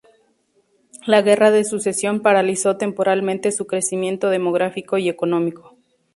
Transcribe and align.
La 1.05 1.21
guerra 1.21 1.51
de 1.51 1.63
Sucesión 1.63 2.21
paralizó 2.21 2.75
temporalmente 2.75 3.51
su 3.51 3.67
crecimiento 3.67 4.31
demográfico 4.31 4.97
y 4.97 5.07
económico. 5.09 5.77